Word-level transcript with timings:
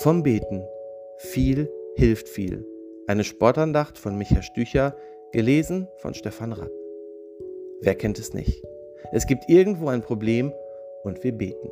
Vom 0.00 0.22
Beten. 0.22 0.62
Viel 1.16 1.68
hilft 1.96 2.28
viel. 2.28 2.64
Eine 3.08 3.24
Sportandacht 3.24 3.98
von 3.98 4.16
Micha 4.16 4.42
Stücher, 4.42 4.94
gelesen 5.32 5.88
von 5.96 6.14
Stefan 6.14 6.52
Rapp. 6.52 6.70
Wer 7.80 7.96
kennt 7.96 8.20
es 8.20 8.32
nicht? 8.32 8.62
Es 9.10 9.26
gibt 9.26 9.48
irgendwo 9.48 9.88
ein 9.88 10.02
Problem 10.02 10.52
und 11.02 11.24
wir 11.24 11.32
beten. 11.32 11.68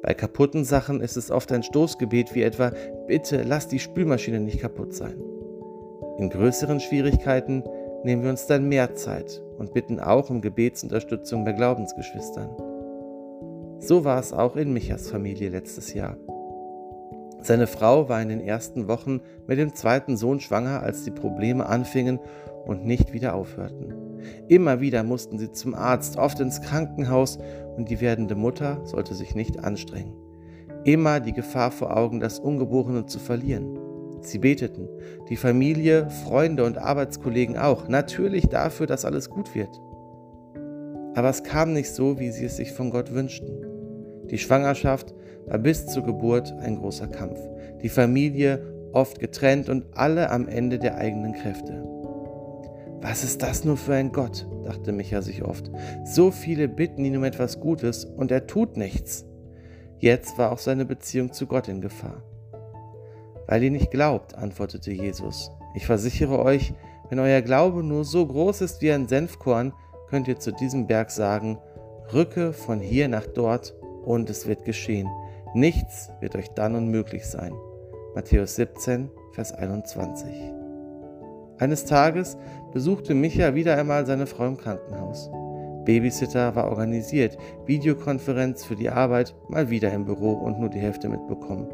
Bei 0.00 0.14
kaputten 0.14 0.64
Sachen 0.64 1.00
ist 1.00 1.16
es 1.16 1.32
oft 1.32 1.50
ein 1.50 1.64
Stoßgebet 1.64 2.36
wie 2.36 2.44
etwa 2.44 2.72
Bitte 3.08 3.42
lass 3.42 3.66
die 3.66 3.80
Spülmaschine 3.80 4.38
nicht 4.38 4.60
kaputt 4.60 4.94
sein. 4.94 5.20
In 6.18 6.30
größeren 6.30 6.78
Schwierigkeiten 6.78 7.64
nehmen 8.04 8.22
wir 8.22 8.30
uns 8.30 8.46
dann 8.46 8.68
mehr 8.68 8.94
Zeit 8.94 9.42
und 9.58 9.74
bitten 9.74 9.98
auch 9.98 10.30
um 10.30 10.40
Gebetsunterstützung 10.40 11.44
bei 11.44 11.50
Glaubensgeschwistern. 11.50 12.56
So 13.80 14.04
war 14.04 14.20
es 14.20 14.32
auch 14.32 14.54
in 14.54 14.72
Michas 14.72 15.10
Familie 15.10 15.48
letztes 15.48 15.94
Jahr. 15.94 16.16
Seine 17.42 17.66
Frau 17.66 18.08
war 18.08 18.20
in 18.20 18.28
den 18.28 18.40
ersten 18.40 18.86
Wochen 18.86 19.20
mit 19.46 19.58
dem 19.58 19.74
zweiten 19.74 20.16
Sohn 20.16 20.40
schwanger, 20.40 20.82
als 20.82 21.04
die 21.04 21.10
Probleme 21.10 21.66
anfingen 21.66 22.18
und 22.66 22.84
nicht 22.84 23.12
wieder 23.12 23.34
aufhörten. 23.34 23.94
Immer 24.48 24.80
wieder 24.80 25.02
mussten 25.02 25.38
sie 25.38 25.50
zum 25.50 25.74
Arzt, 25.74 26.18
oft 26.18 26.40
ins 26.40 26.60
Krankenhaus 26.60 27.38
und 27.76 27.88
die 27.88 28.00
werdende 28.00 28.34
Mutter 28.34 28.80
sollte 28.84 29.14
sich 29.14 29.34
nicht 29.34 29.64
anstrengen. 29.64 30.14
Immer 30.84 31.20
die 31.20 31.32
Gefahr 31.32 31.70
vor 31.70 31.96
Augen, 31.96 32.20
das 32.20 32.38
Ungeborene 32.38 33.06
zu 33.06 33.18
verlieren. 33.18 33.78
Sie 34.22 34.38
beteten, 34.38 34.88
die 35.30 35.36
Familie, 35.36 36.10
Freunde 36.10 36.64
und 36.64 36.76
Arbeitskollegen 36.76 37.56
auch, 37.56 37.88
natürlich 37.88 38.48
dafür, 38.48 38.86
dass 38.86 39.06
alles 39.06 39.30
gut 39.30 39.54
wird. 39.54 39.80
Aber 41.14 41.30
es 41.30 41.42
kam 41.42 41.72
nicht 41.72 41.90
so, 41.90 42.18
wie 42.18 42.30
sie 42.30 42.44
es 42.44 42.56
sich 42.56 42.72
von 42.72 42.90
Gott 42.90 43.12
wünschten. 43.14 43.64
Die 44.30 44.38
Schwangerschaft 44.38 45.14
war 45.50 45.58
bis 45.58 45.86
zur 45.86 46.04
Geburt 46.04 46.52
ein 46.62 46.76
großer 46.76 47.08
Kampf. 47.08 47.38
Die 47.82 47.88
Familie 47.88 48.62
oft 48.92 49.18
getrennt 49.18 49.68
und 49.68 49.84
alle 49.96 50.30
am 50.30 50.48
Ende 50.48 50.78
der 50.78 50.96
eigenen 50.96 51.34
Kräfte. 51.34 51.84
Was 53.02 53.24
ist 53.24 53.42
das 53.42 53.64
nur 53.64 53.76
für 53.76 53.94
ein 53.94 54.12
Gott? 54.12 54.46
dachte 54.64 54.92
Micha 54.92 55.22
sich 55.22 55.42
oft. 55.42 55.70
So 56.04 56.30
viele 56.30 56.68
bitten 56.68 57.04
ihn 57.04 57.16
um 57.16 57.24
etwas 57.24 57.60
Gutes 57.60 58.04
und 58.04 58.30
er 58.30 58.46
tut 58.46 58.76
nichts. 58.76 59.24
Jetzt 59.98 60.38
war 60.38 60.52
auch 60.52 60.58
seine 60.58 60.84
Beziehung 60.84 61.32
zu 61.32 61.46
Gott 61.46 61.68
in 61.68 61.80
Gefahr. 61.80 62.22
Weil 63.46 63.64
ihr 63.64 63.70
nicht 63.70 63.90
glaubt, 63.90 64.34
antwortete 64.34 64.92
Jesus. 64.92 65.50
Ich 65.74 65.86
versichere 65.86 66.38
euch, 66.38 66.72
wenn 67.08 67.18
euer 67.18 67.42
Glaube 67.42 67.82
nur 67.82 68.04
so 68.04 68.24
groß 68.24 68.60
ist 68.60 68.80
wie 68.82 68.92
ein 68.92 69.08
Senfkorn, 69.08 69.72
könnt 70.08 70.28
ihr 70.28 70.38
zu 70.38 70.52
diesem 70.52 70.86
Berg 70.86 71.10
sagen, 71.10 71.58
rücke 72.12 72.52
von 72.52 72.80
hier 72.80 73.08
nach 73.08 73.26
dort 73.26 73.74
und 74.04 74.30
es 74.30 74.46
wird 74.46 74.64
geschehen. 74.64 75.08
Nichts 75.54 76.12
wird 76.20 76.36
euch 76.36 76.50
dann 76.50 76.76
unmöglich 76.76 77.26
sein. 77.26 77.52
Matthäus 78.14 78.54
17, 78.54 79.10
Vers 79.32 79.52
21. 79.52 80.28
Eines 81.58 81.84
Tages 81.86 82.36
besuchte 82.72 83.14
Micha 83.14 83.54
wieder 83.54 83.76
einmal 83.76 84.06
seine 84.06 84.26
Frau 84.26 84.46
im 84.46 84.56
Krankenhaus. 84.56 85.28
Babysitter 85.84 86.54
war 86.54 86.68
organisiert, 86.68 87.36
Videokonferenz 87.66 88.64
für 88.64 88.76
die 88.76 88.90
Arbeit, 88.90 89.34
mal 89.48 89.70
wieder 89.70 89.92
im 89.92 90.04
Büro 90.04 90.34
und 90.34 90.60
nur 90.60 90.68
die 90.68 90.78
Hälfte 90.78 91.08
mitbekommen. 91.08 91.66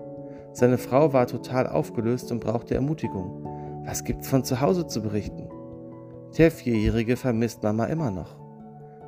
Seine 0.52 0.78
Frau 0.78 1.12
war 1.12 1.27
total 1.27 1.66
aufgelöst 1.66 2.33
und 2.33 2.40
brauchte 2.40 2.74
Ermutigung. 2.74 3.46
Was 3.84 4.05
gibt's 4.05 4.28
von 4.28 4.42
zu 4.42 4.62
Hause 4.62 4.86
zu 4.86 5.02
berichten? 5.02 5.50
Der 6.38 6.50
Vierjährige 6.50 7.16
vermisst 7.16 7.62
Mama 7.62 7.84
immer 7.84 8.11
noch. 8.11 8.36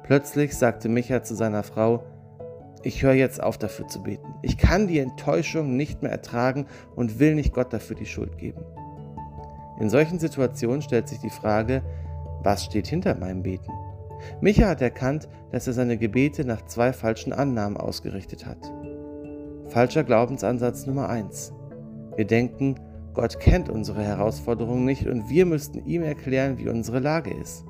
Plötzlich 0.03 0.55
sagte 0.56 0.91
Micha 0.91 1.22
zu 1.22 1.34
seiner 1.34 1.62
Frau, 1.62 2.03
ich 2.84 3.03
höre 3.03 3.15
jetzt 3.15 3.43
auf 3.43 3.59
dafür 3.59 3.89
zu 3.89 4.03
beten. 4.03 4.34
Ich 4.43 4.59
kann 4.59 4.87
die 4.87 4.98
Enttäuschung 4.98 5.77
nicht 5.77 6.03
mehr 6.03 6.12
ertragen 6.12 6.67
und 6.95 7.19
will 7.19 7.34
nicht 7.34 7.53
Gott 7.53 7.73
dafür 7.73 7.97
die 7.97 8.07
Schuld 8.07 8.39
geben. 8.39 8.62
In 9.81 9.91
solchen 9.91 10.19
Situationen 10.19 10.83
stellt 10.83 11.09
sich 11.09 11.21
die 11.21 11.31
Frage, 11.31 11.83
was 12.43 12.65
steht 12.65 12.87
hinter 12.87 13.15
meinem 13.15 13.43
Beten? 13.43 13.72
Micha 14.41 14.69
hat 14.69 14.83
erkannt, 14.83 15.28
dass 15.53 15.67
er 15.67 15.72
seine 15.72 15.97
Gebete 15.97 16.44
nach 16.44 16.65
zwei 16.67 16.93
falschen 16.93 17.33
Annahmen 17.33 17.77
ausgerichtet 17.77 18.47
hat. 18.47 18.59
Falscher 19.69 20.03
Glaubensansatz 20.03 20.87
Nummer 20.87 21.09
1. 21.09 21.53
Wir 22.17 22.27
denken, 22.27 22.77
Gott 23.15 23.38
kennt 23.41 23.69
unsere 23.69 24.03
Herausforderungen 24.03 24.84
nicht 24.84 25.06
und 25.06 25.28
wir 25.28 25.47
müssten 25.47 25.84
ihm 25.84 26.03
erklären, 26.03 26.59
wie 26.59 26.69
unsere 26.69 27.00
Lage 27.00 27.33
ist. 27.34 27.65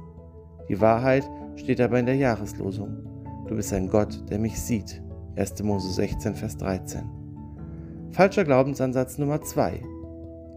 Die 0.68 0.80
Wahrheit 0.80 1.28
steht 1.56 1.80
aber 1.80 1.98
in 1.98 2.06
der 2.06 2.16
Jahreslosung. 2.16 3.07
Du 3.48 3.56
bist 3.56 3.72
ein 3.72 3.88
Gott, 3.88 4.28
der 4.28 4.38
mich 4.38 4.60
sieht. 4.60 5.00
1. 5.36 5.62
Mose 5.62 5.90
16, 5.90 6.34
Vers 6.34 6.58
13. 6.58 7.02
Falscher 8.10 8.44
Glaubensansatz 8.44 9.16
Nummer 9.16 9.40
2. 9.40 9.80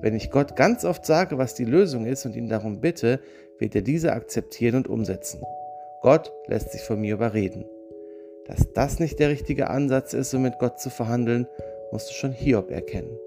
Wenn 0.01 0.13
ich 0.13 0.29
Gott 0.29 0.57
ganz 0.57 0.83
oft 0.83 1.05
sage, 1.05 1.37
was 1.37 1.55
die 1.55 1.63
Lösung 1.63 2.05
ist 2.05 2.25
und 2.25 2.35
ihn 2.35 2.49
darum 2.49 2.81
bitte, 2.81 3.21
wird 3.59 3.75
er 3.75 3.81
diese 3.81 4.11
akzeptieren 4.11 4.75
und 4.75 4.89
umsetzen. 4.89 5.41
Gott 6.01 6.33
lässt 6.47 6.73
sich 6.73 6.81
von 6.81 6.99
mir 6.99 7.13
überreden. 7.13 7.63
Dass 8.45 8.73
das 8.73 8.99
nicht 8.99 9.19
der 9.19 9.29
richtige 9.29 9.69
Ansatz 9.69 10.13
ist, 10.13 10.33
um 10.33 10.41
mit 10.41 10.59
Gott 10.59 10.81
zu 10.81 10.89
verhandeln, 10.89 11.47
musst 11.93 12.09
du 12.09 12.13
schon 12.13 12.33
Hiob 12.33 12.71
erkennen. 12.71 13.17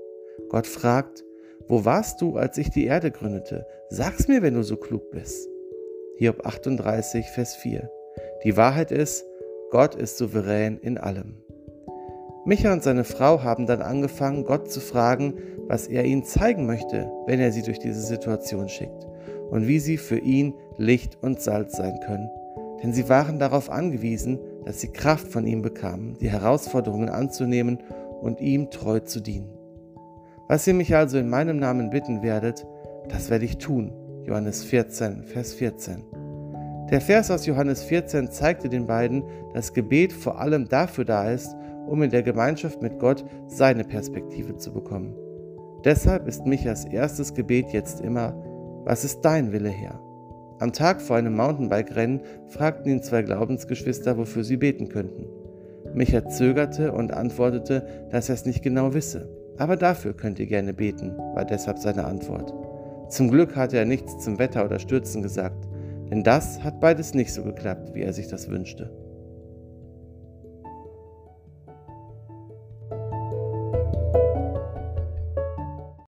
Gott 0.50 0.66
fragt, 0.66 1.24
wo 1.68 1.86
warst 1.86 2.20
du, 2.20 2.36
als 2.36 2.58
ich 2.58 2.68
die 2.68 2.84
Erde 2.84 3.10
gründete? 3.10 3.66
Sag's 3.88 4.28
mir, 4.28 4.42
wenn 4.42 4.54
du 4.54 4.62
so 4.62 4.76
klug 4.76 5.10
bist. 5.10 5.48
Hiob 6.18 6.44
38, 6.44 7.30
Vers 7.30 7.56
4. 7.56 7.90
Die 8.44 8.58
Wahrheit 8.58 8.92
ist, 8.92 9.24
Gott 9.74 9.96
ist 9.96 10.18
souverän 10.18 10.78
in 10.78 10.98
allem. 10.98 11.34
Micha 12.44 12.72
und 12.72 12.84
seine 12.84 13.02
Frau 13.02 13.42
haben 13.42 13.66
dann 13.66 13.82
angefangen, 13.82 14.44
Gott 14.44 14.70
zu 14.70 14.78
fragen, 14.78 15.34
was 15.66 15.88
er 15.88 16.04
ihnen 16.04 16.22
zeigen 16.22 16.64
möchte, 16.64 17.10
wenn 17.26 17.40
er 17.40 17.50
sie 17.50 17.62
durch 17.62 17.80
diese 17.80 18.00
Situation 18.00 18.68
schickt 18.68 19.04
und 19.50 19.66
wie 19.66 19.80
sie 19.80 19.96
für 19.96 20.18
ihn 20.18 20.54
Licht 20.76 21.18
und 21.22 21.40
Salz 21.40 21.76
sein 21.76 21.98
können. 22.06 22.30
Denn 22.84 22.92
sie 22.92 23.08
waren 23.08 23.40
darauf 23.40 23.68
angewiesen, 23.68 24.38
dass 24.64 24.80
sie 24.80 24.92
Kraft 24.92 25.26
von 25.26 25.44
ihm 25.44 25.60
bekamen, 25.60 26.18
die 26.20 26.30
Herausforderungen 26.30 27.08
anzunehmen 27.08 27.78
und 28.20 28.40
ihm 28.40 28.70
treu 28.70 29.00
zu 29.00 29.18
dienen. 29.18 29.50
Was 30.46 30.68
ihr 30.68 30.74
mich 30.74 30.94
also 30.94 31.18
in 31.18 31.28
meinem 31.28 31.58
Namen 31.58 31.90
bitten 31.90 32.22
werdet, 32.22 32.64
das 33.08 33.28
werde 33.28 33.44
ich 33.44 33.58
tun. 33.58 33.92
Johannes 34.24 34.62
14, 34.62 35.24
Vers 35.24 35.52
14. 35.54 36.23
Der 36.90 37.00
Vers 37.00 37.30
aus 37.30 37.46
Johannes 37.46 37.82
14 37.82 38.30
zeigte 38.30 38.68
den 38.68 38.86
beiden, 38.86 39.24
dass 39.54 39.72
Gebet 39.72 40.12
vor 40.12 40.38
allem 40.38 40.68
dafür 40.68 41.06
da 41.06 41.30
ist, 41.30 41.56
um 41.86 42.02
in 42.02 42.10
der 42.10 42.22
Gemeinschaft 42.22 42.82
mit 42.82 42.98
Gott 42.98 43.24
seine 43.46 43.84
Perspektive 43.84 44.56
zu 44.56 44.72
bekommen. 44.72 45.16
Deshalb 45.84 46.28
ist 46.28 46.44
Michas 46.44 46.84
erstes 46.84 47.32
Gebet 47.32 47.72
jetzt 47.72 48.00
immer, 48.00 48.34
was 48.84 49.02
ist 49.02 49.22
dein 49.22 49.52
Wille 49.52 49.70
Herr? 49.70 49.98
Am 50.60 50.72
Tag 50.72 51.00
vor 51.00 51.16
einem 51.16 51.34
Mountainbike-Rennen 51.36 52.20
fragten 52.48 52.92
ihn 52.92 53.02
zwei 53.02 53.22
Glaubensgeschwister, 53.22 54.18
wofür 54.18 54.44
sie 54.44 54.58
beten 54.58 54.88
könnten. 54.88 55.26
Micha 55.94 56.28
zögerte 56.28 56.92
und 56.92 57.12
antwortete, 57.12 57.86
dass 58.10 58.28
er 58.28 58.34
es 58.34 58.44
nicht 58.44 58.62
genau 58.62 58.92
wisse. 58.92 59.28
Aber 59.56 59.76
dafür 59.76 60.12
könnt 60.12 60.38
ihr 60.38 60.46
gerne 60.46 60.74
beten, 60.74 61.16
war 61.34 61.44
deshalb 61.44 61.78
seine 61.78 62.04
Antwort. 62.04 62.52
Zum 63.08 63.30
Glück 63.30 63.56
hatte 63.56 63.78
er 63.78 63.84
nichts 63.84 64.18
zum 64.18 64.38
Wetter 64.38 64.64
oder 64.64 64.78
Stürzen 64.78 65.22
gesagt 65.22 65.68
denn 66.10 66.22
das 66.22 66.62
hat 66.62 66.80
beides 66.80 67.14
nicht 67.14 67.32
so 67.32 67.42
geklappt, 67.42 67.94
wie 67.94 68.02
er 68.02 68.12
sich 68.12 68.28
das 68.28 68.48
wünschte. 68.48 68.90